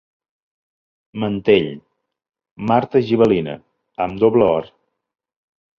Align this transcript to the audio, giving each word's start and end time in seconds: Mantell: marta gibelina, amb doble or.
Mantell: 1.23 1.69
marta 2.73 3.05
gibelina, 3.11 3.55
amb 4.07 4.21
doble 4.27 4.53
or. 4.59 4.77